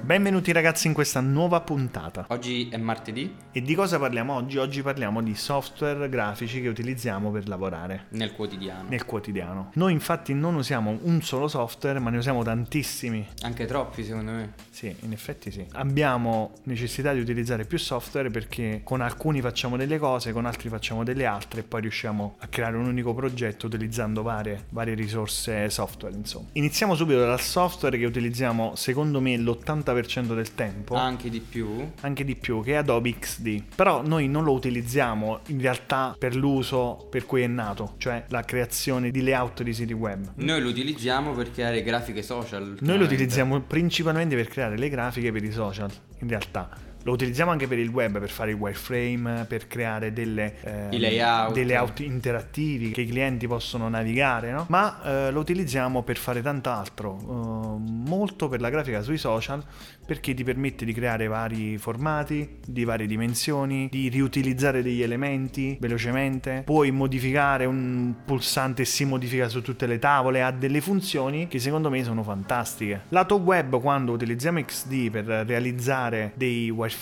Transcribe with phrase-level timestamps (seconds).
[0.00, 2.24] Benvenuti ragazzi in questa nuova puntata.
[2.28, 4.56] Oggi è martedì E di cosa parliamo oggi?
[4.56, 8.88] Oggi parliamo di software grafici che utilizziamo per lavorare nel quotidiano.
[8.88, 9.70] nel quotidiano.
[9.74, 13.26] Noi infatti non usiamo un solo software, ma ne usiamo tantissimi.
[13.42, 14.54] Anche troppi secondo me.
[14.70, 15.66] Sì, in effetti sì.
[15.72, 21.04] Abbiamo necessità di utilizzare più software perché con alcuni facciamo delle cose, con altri facciamo
[21.04, 26.14] delle altre e poi riusciamo a creare un unico progetto utilizzando varie, varie risorse software,
[26.14, 26.48] insomma.
[26.52, 29.87] Iniziamo subito dal software che utilizziamo secondo me l'80%
[30.34, 30.94] del tempo.
[30.94, 31.90] Anche di più.
[32.00, 36.34] anche di più che è Adobe XD però noi non lo utilizziamo in realtà per
[36.34, 40.68] l'uso per cui è nato cioè la creazione di layout di siti web Noi lo
[40.68, 42.76] utilizziamo per creare grafiche social.
[42.80, 46.68] noi lo utilizziamo principalmente per creare le grafiche per i social in realtà
[47.04, 50.54] lo utilizziamo anche per il web, per fare i wireframe, per creare delle,
[50.90, 51.52] eh, layout.
[51.54, 54.66] dei layout interattivi che i clienti possono navigare, no?
[54.68, 59.64] ma eh, lo utilizziamo per fare tant'altro, eh, molto per la grafica sui social,
[60.04, 66.62] perché ti permette di creare vari formati, di varie dimensioni, di riutilizzare degli elementi velocemente,
[66.64, 71.90] puoi modificare un pulsante si modifica su tutte le tavole, ha delle funzioni che secondo
[71.90, 73.02] me sono fantastiche.
[73.08, 76.96] Lato web, quando utilizziamo XD per realizzare dei wireframe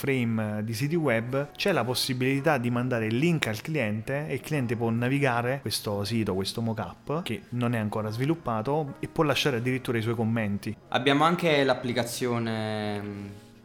[0.63, 4.77] di siti web, c'è la possibilità di mandare il link al cliente e il cliente
[4.77, 9.99] può navigare questo sito, questo mockup, che non è ancora sviluppato, e può lasciare addirittura
[9.99, 10.77] i suoi commenti.
[10.89, 13.03] Abbiamo anche l'applicazione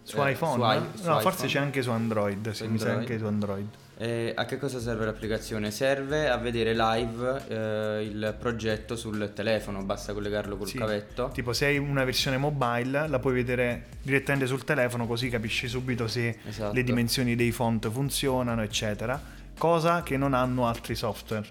[0.04, 0.54] Su eh, iPhone?
[0.54, 0.62] su
[0.98, 1.48] i- su no, forse iPhone.
[1.52, 3.00] c'è anche su Android, sì, mi sa Android.
[3.00, 3.68] anche su Android.
[4.02, 5.70] Eh, a che cosa serve l'applicazione?
[5.70, 10.80] Serve a vedere live eh, il progetto sul telefono, basta collegarlo col Sì.
[10.80, 11.30] cavetto.
[11.32, 16.08] Tipo se hai una versione mobile la puoi vedere direttamente sul telefono così capisci subito
[16.08, 16.74] se Esatto.
[16.74, 19.22] le dimensioni dei font funzionano eccetera,
[19.56, 21.46] cosa che non hanno altri software.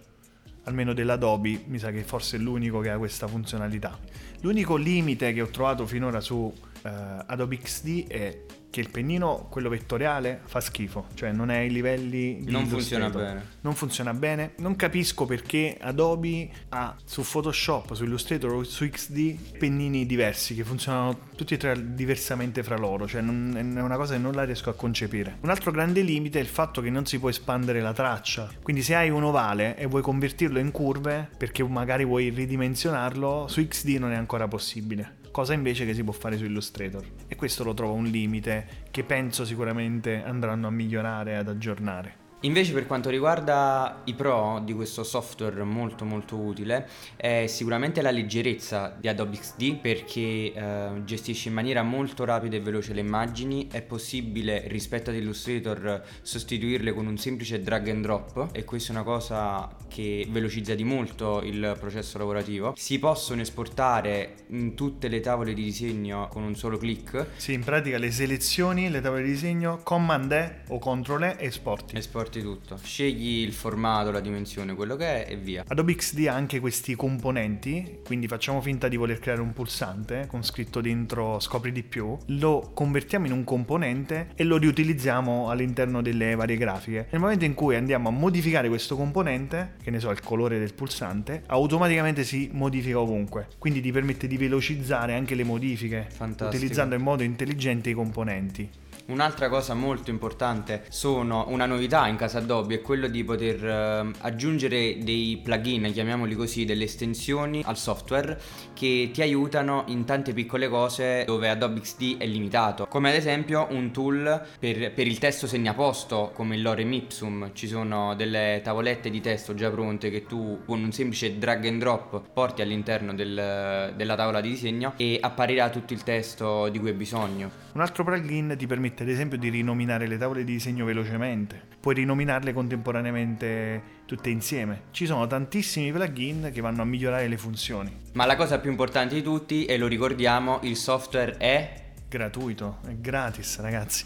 [0.65, 3.97] Almeno dell'Adobe mi sa che forse è l'unico che ha questa funzionalità.
[4.41, 6.91] L'unico limite che ho trovato finora su eh,
[7.27, 12.39] Adobe XD è che il pennino, quello vettoriale, fa schifo, cioè non è ai livelli
[12.45, 13.34] di Non funziona Illustrator.
[13.34, 13.48] bene.
[13.62, 14.53] Non funziona bene.
[14.59, 20.62] Non capisco perché Adobe ha su Photoshop, su Illustrator o su XD pennini diversi che
[20.62, 23.09] funzionano tutti e tre diversamente fra loro.
[23.09, 25.38] Cioè non- è una cosa che non la riesco a concepire.
[25.41, 28.49] Un altro grande limite è il fatto che non si può espandere la traccia.
[28.62, 33.66] Quindi se hai un ovale e vuoi convertirlo in curve, perché magari vuoi ridimensionarlo, su
[33.66, 35.19] XD non è ancora possibile.
[35.30, 37.04] Cosa invece che si può fare su Illustrator.
[37.28, 42.19] E questo lo trovo un limite che penso sicuramente andranno a migliorare e ad aggiornare.
[42.43, 48.11] Invece per quanto riguarda i pro di questo software molto molto utile è sicuramente la
[48.11, 50.21] leggerezza di Adobe XD perché
[50.55, 56.03] eh, gestisce in maniera molto rapida e veloce le immagini, è possibile rispetto ad Illustrator
[56.23, 60.84] sostituirle con un semplice drag and drop e questa è una cosa che velocizza di
[60.84, 62.72] molto il processo lavorativo.
[62.75, 67.65] Si possono esportare in tutte le tavole di disegno con un solo click Sì, in
[67.65, 71.97] pratica le selezioni, le tavole di disegno, Command E o Ctrl E e esporti.
[72.30, 72.78] Esporti tutto.
[72.80, 75.64] Scegli il formato, la dimensione, quello che è e via.
[75.66, 80.44] Adobe XD ha anche questi componenti, quindi facciamo finta di voler creare un pulsante con
[80.44, 86.36] scritto dentro scopri di più, lo convertiamo in un componente e lo riutilizziamo all'interno delle
[86.36, 87.08] varie grafiche.
[87.10, 90.72] Nel momento in cui andiamo a modificare questo componente, che ne so, il colore del
[90.74, 96.48] pulsante, automaticamente si modifica ovunque, quindi ti permette di velocizzare anche le modifiche Fantastico.
[96.48, 98.68] utilizzando in modo intelligente i componenti.
[99.10, 104.15] Un'altra cosa molto importante sono una novità in casa Adobe è quello di poter ehm,
[104.21, 108.41] aggiungere dei plugin, chiamiamoli così, delle estensioni al software
[108.72, 112.87] che ti aiutano in tante piccole cose dove Adobe XD è limitato.
[112.87, 117.50] Come ad esempio un tool per, per il testo segnaposto come il Lorem Ipsum.
[117.53, 121.81] Ci sono delle tavolette di testo già pronte che tu con un semplice drag and
[121.81, 126.91] drop porti all'interno del- della tavola di disegno e apparirà tutto il testo di cui
[126.91, 127.50] hai bisogno.
[127.72, 131.94] Un altro plugin ti permette ad esempio di rinominare le tavole di disegno velocemente, puoi
[131.94, 134.83] rinominarle contemporaneamente tutte insieme.
[134.91, 137.91] Ci sono tantissimi plugin che vanno a migliorare le funzioni.
[138.12, 141.89] Ma la cosa più importante di tutti, e lo ricordiamo, il software è...
[142.09, 144.04] Gratuito, è gratis ragazzi.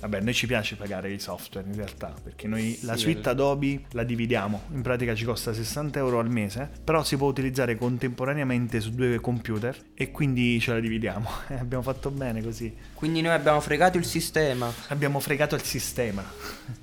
[0.00, 3.32] Vabbè, noi ci piace pagare i software in realtà, perché noi la Sì, suite eh.
[3.32, 7.76] Adobe la dividiamo, in pratica ci costa 60 euro al mese, però si può utilizzare
[7.76, 11.28] contemporaneamente su due computer e quindi ce la dividiamo.
[11.48, 12.74] Eh, abbiamo fatto bene così.
[12.92, 14.70] Quindi noi abbiamo fregato il sistema.
[14.88, 16.22] Abbiamo fregato il sistema.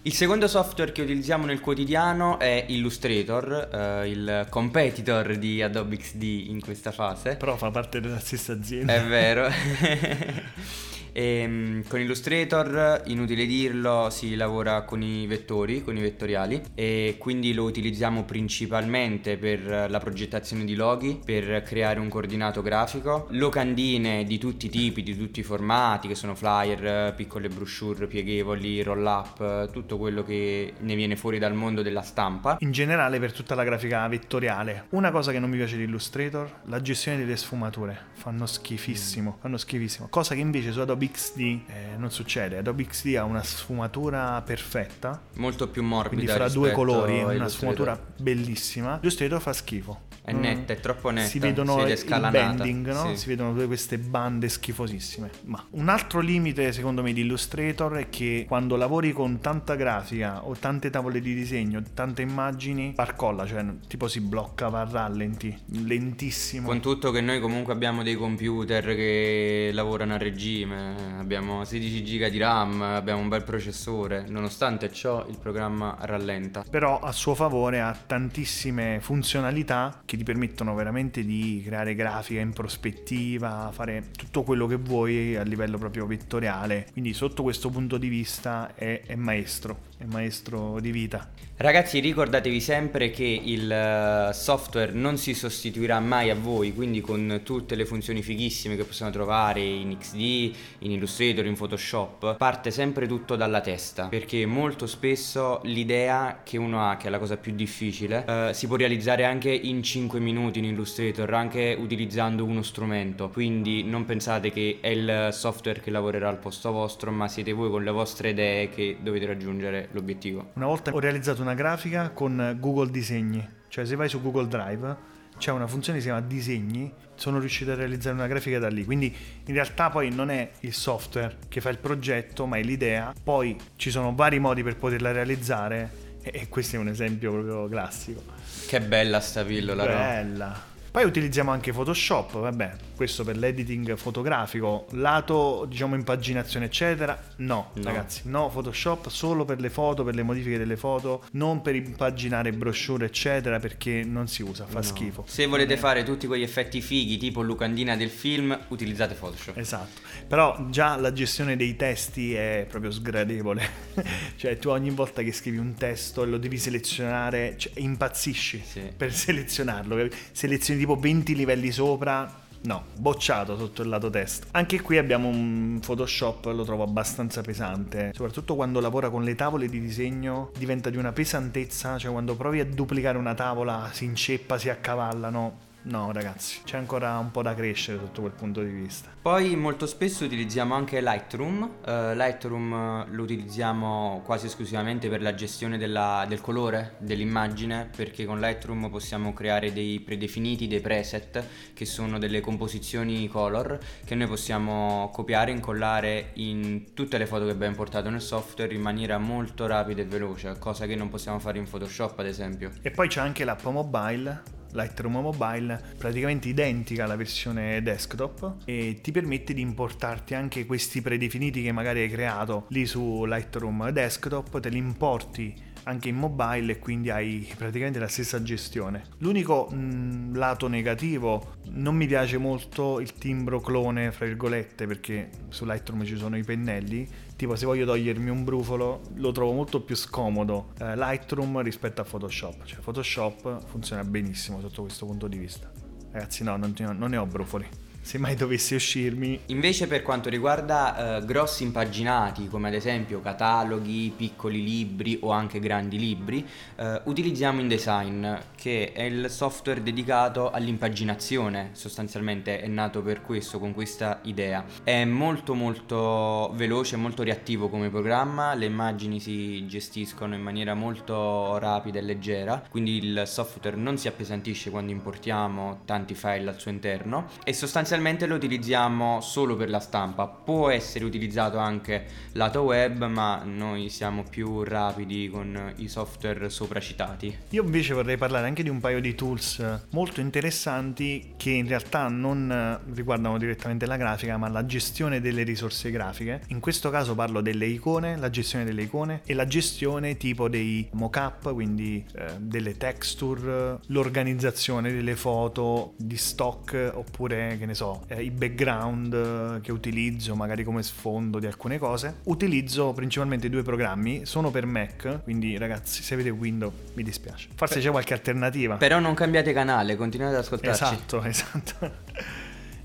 [0.01, 6.23] Il secondo software che utilizziamo nel quotidiano è Illustrator, eh, il competitor di Adobe XD
[6.47, 7.35] in questa fase.
[7.35, 8.95] Però fa parte della stessa azienda.
[8.95, 9.50] È vero.
[11.17, 17.15] E, mm, con Illustrator, inutile dirlo, si lavora con i vettori, con i vettoriali e
[17.17, 24.25] quindi lo utilizziamo principalmente per la progettazione di loghi, per creare un coordinato grafico, locandine
[24.25, 29.06] di tutti i tipi, di tutti i formati, che sono flyer, piccole brochure pieghevoli, roll
[29.06, 32.57] up, tutto quello che ne viene fuori dal mondo della stampa.
[32.59, 34.88] In generale per tutta la grafica vettoriale.
[34.89, 37.97] Una cosa che non mi piace di Illustrator, la gestione delle sfumature.
[38.15, 40.07] Fanno schifissimo, fanno schifissimo.
[40.09, 41.62] Cosa che invece su Adobe XD eh,
[41.98, 42.57] non succede.
[42.57, 45.22] Adobe XD ha una sfumatura perfetta.
[45.36, 46.16] Molto più morbida.
[46.16, 49.00] Quindi fra due colori, una sfumatura bellissima.
[49.02, 50.02] Illustrator fa schifo.
[50.25, 51.28] È netta, è troppo netta.
[51.28, 53.10] Si vedono il bending, no?
[53.10, 53.18] Sì.
[53.18, 55.30] Si vedono tutte queste bande schifosissime.
[55.44, 60.44] Ma un altro limite secondo me di Illustrator è che quando lavori con tanta grafica
[60.44, 65.56] o tante tavole di disegno, tante immagini, parcolla, cioè tipo si blocca, va a rallenti,
[65.84, 66.68] lentissimo.
[66.68, 72.30] Con tutto che noi comunque abbiamo dei computer che lavorano a regime, abbiamo 16 giga
[72.30, 76.63] di RAM, abbiamo un bel processore, nonostante ciò il programma rallenta.
[76.69, 82.53] Però a suo favore ha tantissime funzionalità che ti permettono veramente di creare grafica in
[82.53, 86.88] prospettiva, fare tutto quello che vuoi a livello proprio vettoriale.
[86.92, 91.30] Quindi sotto questo punto di vista è, è maestro, è maestro di vita.
[91.57, 97.42] Ragazzi ricordatevi sempre che il eh, software non si sostituirà mai a voi, quindi con
[97.44, 103.07] tutte le funzioni fighissime che possiamo trovare in XD, in Illustrator, in Photoshop, parte sempre
[103.07, 107.56] tutto dalla testa, perché molto spesso l'idea che uno ha, che è la cosa più
[107.56, 113.30] difficile, eh, si può realizzare anche in 5 minuti in Illustrator, anche utilizzando uno strumento,
[113.30, 117.69] quindi non pensate che è il software che lavorerà al posto vostro, ma siete voi
[117.69, 120.52] con le vostre idee che dovete raggiungere l'obiettivo.
[120.54, 125.14] Una volta ho realizzato una grafica con Google Disegni, cioè se vai su Google Drive
[125.38, 128.86] c'è una funzione che si chiama disegni, sono riuscito a realizzare una grafica da lì,
[128.86, 129.14] quindi
[129.46, 133.58] in realtà poi non è il software che fa il progetto, ma è l'idea, poi
[133.76, 138.24] ci sono vari modi per poterla realizzare e questo è un esempio proprio classico.
[138.68, 140.48] Che bella sta pillola, Bella.
[140.48, 140.74] No?
[140.95, 147.83] Poi utilizziamo anche Photoshop, vabbè, questo per l'editing fotografico, lato diciamo impaginazione eccetera, no, no,
[147.83, 152.53] ragazzi, no Photoshop solo per le foto, per le modifiche delle foto, non per impaginare
[152.53, 154.83] brochure eccetera perché non si usa, fa no.
[154.83, 155.25] schifo.
[155.27, 159.57] Se volete fare tutti quegli effetti fighi tipo Lucandina del film, utilizzate Photoshop.
[159.57, 160.00] Esatto,
[160.30, 163.69] però già la gestione dei testi è proprio sgradevole,
[164.38, 168.94] cioè tu ogni volta che scrivi un testo e lo devi selezionare, cioè, impazzisci sì.
[168.95, 172.44] per selezionarlo, selezioni tipo 20 livelli sopra.
[172.62, 174.48] No, bocciato sotto il lato test.
[174.52, 178.12] Anche qui abbiamo un Photoshop, lo trovo abbastanza pesante.
[178.14, 182.60] Soprattutto quando lavora con le tavole di disegno diventa di una pesantezza, cioè quando provi
[182.60, 187.54] a duplicare una tavola si inceppa, si accavallano No, ragazzi, c'è ancora un po' da
[187.54, 189.10] crescere sotto quel punto di vista.
[189.22, 191.62] Poi molto spesso utilizziamo anche Lightroom.
[191.62, 198.26] Uh, Lightroom eh, lo utilizziamo quasi esclusivamente per la gestione della, del colore dell'immagine, perché
[198.26, 201.44] con Lightroom possiamo creare dei predefiniti, dei preset,
[201.76, 207.46] che sono delle composizioni color, che noi possiamo copiare e incollare in tutte le foto
[207.46, 211.38] che abbiamo importato nel software in maniera molto rapida e veloce, cosa che non possiamo
[211.38, 212.72] fare in Photoshop ad esempio.
[212.82, 219.12] E poi c'è anche l'app mobile Lightroom Mobile praticamente identica alla versione desktop e ti
[219.12, 224.69] permette di importarti anche questi predefiniti che magari hai creato lì su Lightroom desktop, te
[224.69, 229.04] li importi anche in mobile e quindi hai praticamente la stessa gestione.
[229.19, 235.30] L'unico mh, mm, lato negativo, non mi piace molto il timbro clone, fra virgolette, perché
[235.50, 239.82] su Lightroom ci sono i pennelli, tipo se voglio togliermi un brufolo lo trovo molto
[239.82, 245.38] più scomodo eh, Lightroom rispetto a Photoshop, cioè Photoshop funziona benissimo sotto questo punto di
[245.38, 245.72] vista.
[246.12, 247.68] Ragazzi no, non, non ne ho brufoli
[248.06, 249.39] se mai dovessi uscirmi.
[249.48, 255.60] Invece per quanto riguarda eh, grossi impaginati come ad esempio cataloghi, piccoli libri o anche
[255.60, 258.27] grandi libri, eh, utilizziamo InDesign
[258.65, 264.65] che è il software dedicato all'impaginazione, sostanzialmente è nato per questo, con questa idea.
[264.84, 271.60] È molto molto veloce, molto reattivo come programma, le immagini si gestiscono in maniera molto
[271.60, 276.72] rapida e leggera, quindi il software non si appesantisce quando importiamo tanti file al suo
[276.72, 283.05] interno e sostanzialmente lo utilizziamo solo per la stampa, può essere utilizzato anche lato web,
[283.05, 287.38] ma noi siamo più rapidi con i software sopracitati.
[287.50, 292.07] Io invece vorrei parlare anche di un paio di tools molto interessanti che in realtà
[292.07, 296.41] non riguardano direttamente la grafica, ma la gestione delle risorse grafiche.
[296.47, 300.88] In questo caso parlo delle icone, la gestione delle icone e la gestione tipo dei
[300.93, 308.24] mockup, quindi eh, delle texture, l'organizzazione delle foto di stock oppure che ne so, eh,
[308.24, 312.21] i background che utilizzo magari come sfondo di alcune cose.
[312.24, 317.50] Utilizzo principalmente due programmi, sono per Mac, quindi ragazzi se avete Windows mi dispiace.
[317.55, 318.45] Forse c'è qualche alternativa.
[318.78, 320.84] Però non cambiate canale, continuate ad ascoltarci.
[320.84, 321.92] Esatto, esatto.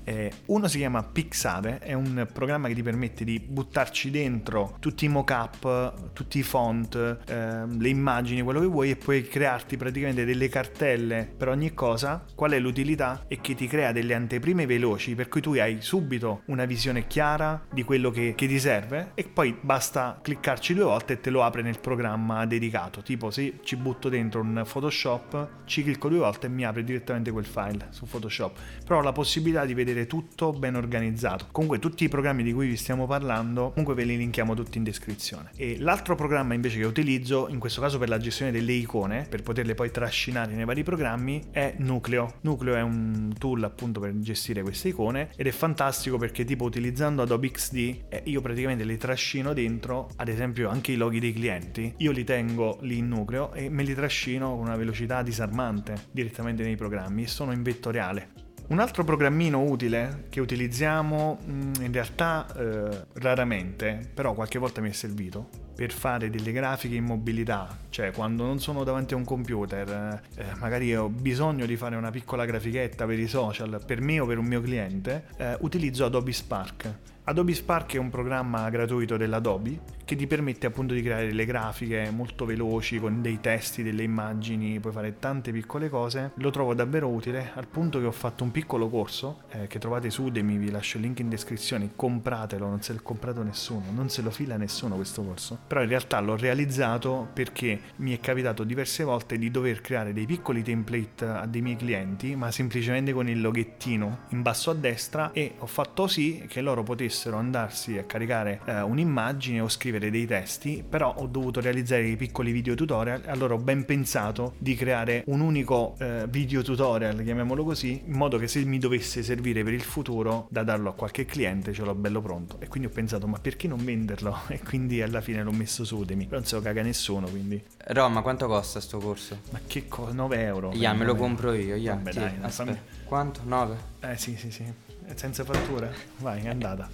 [0.03, 5.05] Eh, uno si chiama Pixare, è un programma che ti permette di buttarci dentro tutti
[5.05, 10.25] i mock-up, tutti i font, eh, le immagini, quello che vuoi e puoi crearti praticamente
[10.25, 12.23] delle cartelle per ogni cosa.
[12.33, 13.25] Qual è l'utilità?
[13.27, 17.61] È che ti crea delle anteprime veloci per cui tu hai subito una visione chiara
[17.71, 21.43] di quello che, che ti serve e poi basta cliccarci due volte e te lo
[21.43, 23.01] apre nel programma dedicato.
[23.01, 27.31] Tipo se ci butto dentro un Photoshop, ci clicco due volte e mi apre direttamente
[27.31, 28.57] quel file su Photoshop.
[28.85, 31.47] Però ho la possibilità di vedere vedere tutto ben organizzato.
[31.51, 34.83] Comunque tutti i programmi di cui vi stiamo parlando, comunque ve li linkiamo tutti in
[34.83, 35.51] descrizione.
[35.55, 39.41] E l'altro programma invece che utilizzo, in questo caso per la gestione delle icone, per
[39.43, 42.35] poterle poi trascinare nei vari programmi, è Nucleo.
[42.41, 47.21] Nucleo è un tool appunto per gestire queste icone ed è fantastico perché tipo utilizzando
[47.21, 47.75] Adobe XD
[48.09, 52.23] eh, io praticamente le trascino dentro, ad esempio anche i loghi dei clienti, io li
[52.23, 57.23] tengo lì in Nucleo e me li trascino con una velocità disarmante direttamente nei programmi
[57.23, 58.50] e sono in vettoriale.
[58.71, 64.87] Un altro programmino utile che utilizziamo mm, in realtà eh, raramente, però qualche volta mi
[64.87, 69.25] è servito, per fare delle grafiche in mobilità, cioè quando non sono davanti a un
[69.25, 74.21] computer, eh, magari ho bisogno di fare una piccola grafichetta per i social, per me
[74.21, 76.95] o per un mio cliente, eh, utilizzo Adobe Spark.
[77.31, 82.09] Adobe Spark è un programma gratuito dell'Adobe che ti permette appunto di creare delle grafiche
[82.11, 86.31] molto veloci con dei testi, delle immagini, puoi fare tante piccole cose.
[86.35, 90.09] Lo trovo davvero utile al punto che ho fatto un piccolo corso eh, che trovate
[90.09, 94.09] su Udemy, vi lascio il link in descrizione, compratelo, non se l'ha comprato nessuno, non
[94.09, 95.57] se lo fila nessuno questo corso.
[95.65, 100.25] Però in realtà l'ho realizzato perché mi è capitato diverse volte di dover creare dei
[100.25, 105.31] piccoli template a dei miei clienti, ma semplicemente con il loghettino in basso a destra
[105.31, 110.25] e ho fatto sì che loro potessero andarsi a caricare eh, un'immagine o scrivere dei
[110.25, 115.23] testi, però ho dovuto realizzare dei piccoli video tutorial, allora ho ben pensato di creare
[115.27, 119.73] un unico eh, video tutorial, chiamiamolo così, in modo che se mi dovesse servire per
[119.73, 122.57] il futuro da darlo a qualche cliente ce l'ho bello pronto.
[122.59, 124.39] E quindi ho pensato, ma perché non venderlo?
[124.51, 126.25] E quindi alla fine l'ho messo su Udemy.
[126.25, 127.61] Però non se lo caga nessuno, quindi...
[127.87, 129.39] Roma, quanto costa sto corso?
[129.51, 130.11] Ma che cosa?
[130.13, 130.71] 9 euro.
[130.73, 131.95] Yeah, me lo compro io, yeah.
[131.95, 132.19] Vabbè, sì,
[132.63, 133.41] dai, Quanto?
[133.43, 133.77] 9?
[134.01, 134.90] Eh sì, sì, sì.
[135.15, 135.91] Senza fattura?
[136.17, 136.89] Vai, è andata.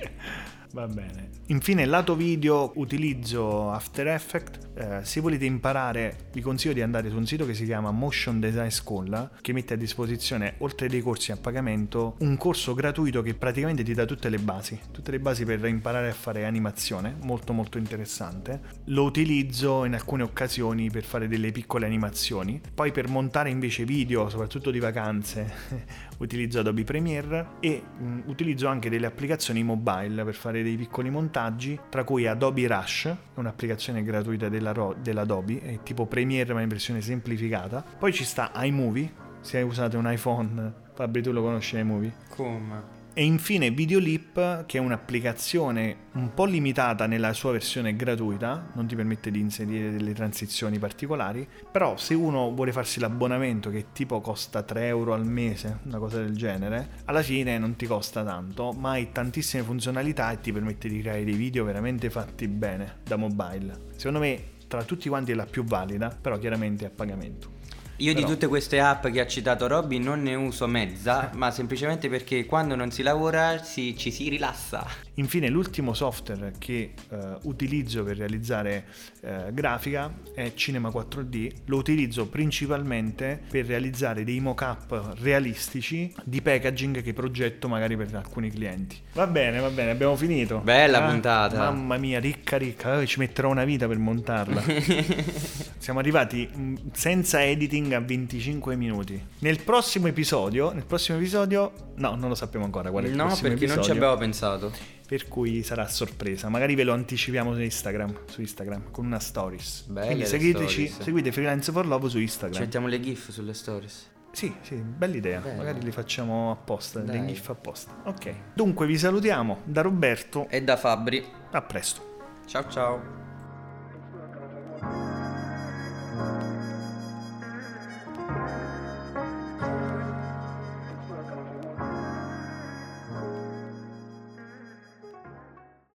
[0.74, 1.30] Va bene.
[1.48, 4.72] Infine, lato video, utilizzo After Effects.
[4.74, 8.40] Eh, se volete imparare, vi consiglio di andare su un sito che si chiama Motion
[8.40, 13.36] Design School, che mette a disposizione, oltre dei corsi a pagamento, un corso gratuito che
[13.36, 17.54] praticamente ti dà tutte le basi, tutte le basi per imparare a fare animazione, molto
[17.54, 18.60] molto interessante.
[18.86, 24.28] Lo utilizzo in alcune occasioni per fare delle piccole animazioni, poi per montare invece video,
[24.28, 25.54] soprattutto di vacanze,
[26.24, 31.80] utilizzo Adobe Premiere e mh, utilizzo anche delle applicazioni mobile per fare dei piccoli montaggi,
[31.90, 36.70] tra cui Adobe Rush, è un'applicazione gratuita della Ro- dell'Adobe, è tipo Premiere ma in
[36.70, 37.84] versione semplificata.
[37.98, 39.12] Poi ci sta iMovie,
[39.42, 42.14] se usate un iPhone, Fabri tu lo conosci iMovie?
[42.30, 43.02] Come?
[43.16, 48.96] E infine Videolip, che è un'applicazione un po' limitata nella sua versione gratuita, non ti
[48.96, 54.64] permette di inserire delle transizioni particolari, però se uno vuole farsi l'abbonamento che tipo costa
[54.64, 58.92] 3 euro al mese, una cosa del genere, alla fine non ti costa tanto, ma
[58.92, 63.90] hai tantissime funzionalità e ti permette di creare dei video veramente fatti bene da mobile.
[63.96, 67.53] Secondo me tra tutti quanti è la più valida, però chiaramente a pagamento.
[67.98, 71.52] Io Però- di tutte queste app che ha citato Robby non ne uso mezza, ma
[71.52, 75.03] semplicemente perché quando non si lavora si- ci si rilassa.
[75.16, 78.86] Infine l'ultimo software che eh, utilizzo per realizzare
[79.22, 87.04] eh, grafica è Cinema 4D, lo utilizzo principalmente per realizzare dei mock-up realistici di packaging
[87.04, 88.98] che progetto magari per alcuni clienti.
[89.14, 90.60] Va bene, va bene, abbiamo finito.
[90.60, 91.58] Bella Ah, puntata.
[91.58, 94.64] Mamma mia, ricca ricca, eh, ci metterò una vita per montarla.
[95.78, 99.22] Siamo arrivati mh, senza editing a 25 minuti.
[99.40, 103.26] Nel prossimo episodio, nel prossimo episodio, no, non lo sappiamo ancora qual è il No,
[103.26, 104.72] prossimo perché non ci episodio avevo pensato.
[105.08, 106.50] Per cui sarà sorpresa.
[106.50, 109.84] Magari ve lo anticipiamo su Instagram, su Instagram con una stories.
[109.88, 111.04] Belle Quindi le seguiteci, stories.
[111.04, 112.62] seguite Freelance for Love su Ci Instagram.
[112.62, 114.12] mettiamo le gif sulle stories.
[114.32, 115.40] Sì, sì, bella idea.
[115.42, 115.58] Bello.
[115.58, 117.20] Magari li facciamo apposta, Dai.
[117.20, 118.02] le gif apposta.
[118.06, 118.34] Ok.
[118.56, 120.48] Dunque vi salutiamo da Roberto.
[120.50, 121.24] E da Fabri.
[121.52, 122.02] A presto.
[122.48, 123.23] Ciao ciao.